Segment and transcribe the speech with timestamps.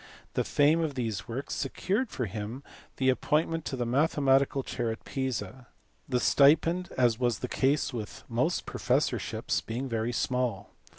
[0.33, 2.63] The fame of these works secured for him
[2.97, 5.67] the appointment to the mathematical chair at Pisa
[6.09, 10.71] the stipend, as was the case with most professorships, being very small.